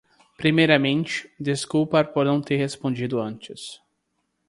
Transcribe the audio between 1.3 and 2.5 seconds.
desculpa por não